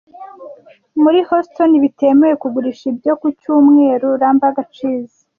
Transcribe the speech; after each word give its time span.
Muri 1.01 1.19
Huston 1.27 1.71
bitemewe 1.83 2.33
kugurisha 2.41 2.83
ibyo 2.91 3.13
ku 3.19 3.27
cyumweru 3.39 4.07
Limburger 4.21 4.67
Cheese 4.75 5.17